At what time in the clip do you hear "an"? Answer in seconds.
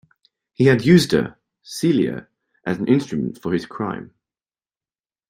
2.79-2.87